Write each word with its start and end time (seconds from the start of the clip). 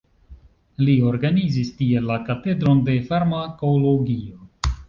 Li 0.87 0.95
organizis 1.09 1.69
tie 1.81 2.01
la 2.07 2.17
katedron 2.31 2.83
de 2.89 2.97
farmakologio. 3.11 4.43